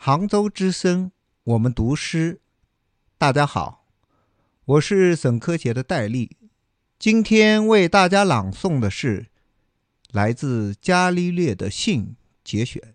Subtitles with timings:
[0.00, 1.10] 杭州之声，
[1.42, 2.40] 我们读诗。
[3.18, 3.84] 大家好，
[4.64, 6.36] 我是沈科协的戴笠，
[7.00, 9.26] 今天为大家朗诵的是
[10.12, 12.14] 来自伽利略的信
[12.44, 12.94] 节选。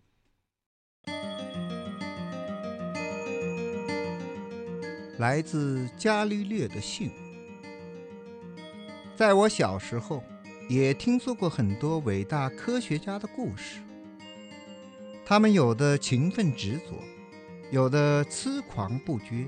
[5.17, 7.11] 来自伽利略的信，
[9.13, 10.23] 在我小时候，
[10.69, 13.81] 也听说过很多伟大科学家的故事。
[15.25, 17.01] 他们有的勤奋执着，
[17.71, 19.47] 有的痴狂不绝，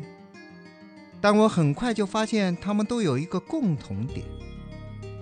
[1.19, 4.25] 但我很快就发现，他们都有一个共同点：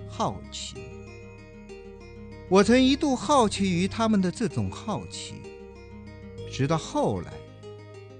[0.08, 0.76] 好奇。
[2.48, 5.34] 我曾一度好奇于他们的这种好奇，
[6.52, 7.32] 直到后来，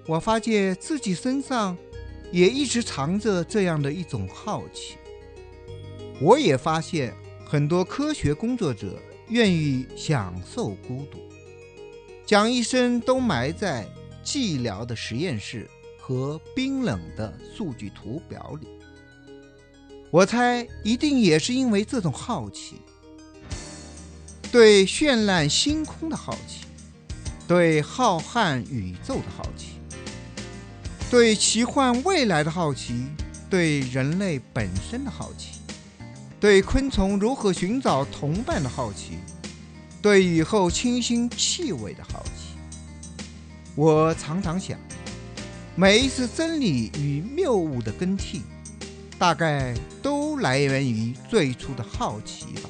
[0.06, 1.76] 我发现自己身上
[2.32, 4.96] 也一直藏着这样的一种好奇。
[6.20, 7.14] 我也发现，
[7.46, 11.18] 很多科学工作者愿意享受孤独。
[12.26, 13.86] 将一生都埋在
[14.24, 15.68] 寂寥的实验室
[16.00, 18.68] 和冰冷的数据图表里。
[20.10, 22.76] 我猜，一定也是因为这种好奇，
[24.50, 26.64] 对绚烂星空的好奇，
[27.46, 29.80] 对浩瀚宇宙的好奇，
[31.10, 33.06] 对奇幻未来的好奇，
[33.50, 35.58] 对人类本身的好奇，
[36.38, 39.18] 对昆虫如何寻找同伴的好奇。
[40.04, 42.58] 对雨后清新气味的好奇，
[43.74, 44.78] 我常常想，
[45.74, 48.42] 每一次真理与谬误的更替，
[49.18, 52.68] 大概都来源于最初的好奇吧。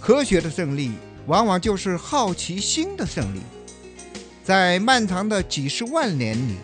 [0.00, 0.92] 科学的胜利，
[1.26, 3.42] 往往就是好奇心的胜利。
[4.42, 6.54] 在漫长的几十万年里，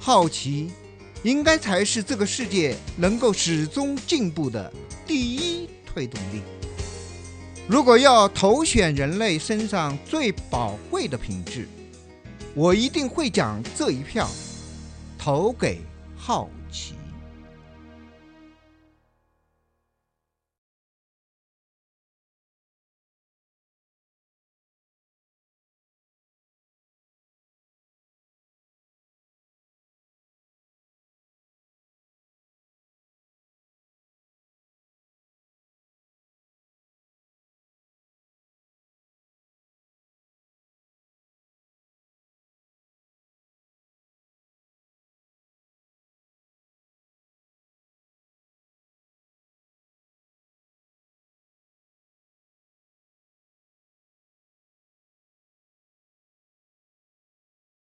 [0.00, 0.72] 好奇
[1.22, 4.72] 应该才是这个世界能够始终进步的
[5.06, 6.40] 第一推动力。
[7.68, 11.66] 如果要投选人类身上最宝贵的品质，
[12.54, 14.28] 我一定会将这一票
[15.16, 15.80] 投给
[16.16, 16.94] 好奇。